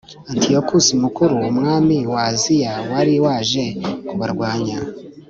[0.31, 3.65] antiyokusi mukuru, umwami wa aziya wari waje
[4.07, 4.77] kubarwanya